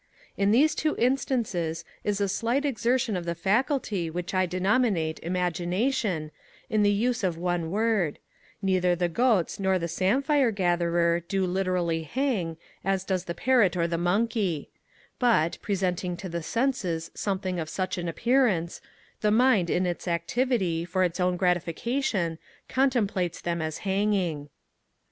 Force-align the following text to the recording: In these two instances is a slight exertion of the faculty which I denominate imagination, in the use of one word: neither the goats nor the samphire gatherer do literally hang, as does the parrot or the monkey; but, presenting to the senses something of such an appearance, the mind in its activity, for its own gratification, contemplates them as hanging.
In 0.35 0.49
these 0.49 0.73
two 0.73 0.95
instances 0.97 1.85
is 2.03 2.19
a 2.19 2.27
slight 2.27 2.65
exertion 2.65 3.15
of 3.15 3.25
the 3.25 3.35
faculty 3.35 4.09
which 4.09 4.33
I 4.33 4.47
denominate 4.47 5.19
imagination, 5.19 6.31
in 6.71 6.81
the 6.81 6.89
use 6.89 7.23
of 7.23 7.37
one 7.37 7.69
word: 7.69 8.17
neither 8.63 8.95
the 8.95 9.07
goats 9.07 9.59
nor 9.59 9.77
the 9.77 9.87
samphire 9.87 10.49
gatherer 10.49 11.19
do 11.19 11.45
literally 11.45 12.01
hang, 12.01 12.57
as 12.83 13.03
does 13.03 13.25
the 13.25 13.35
parrot 13.35 13.77
or 13.77 13.85
the 13.87 13.99
monkey; 13.99 14.71
but, 15.19 15.59
presenting 15.61 16.17
to 16.17 16.27
the 16.29 16.41
senses 16.41 17.11
something 17.13 17.59
of 17.59 17.69
such 17.69 17.99
an 17.99 18.07
appearance, 18.07 18.81
the 19.19 19.29
mind 19.29 19.69
in 19.69 19.85
its 19.85 20.07
activity, 20.07 20.83
for 20.83 21.03
its 21.03 21.19
own 21.19 21.37
gratification, 21.37 22.39
contemplates 22.67 23.39
them 23.39 23.61
as 23.61 23.77
hanging. 23.85 24.49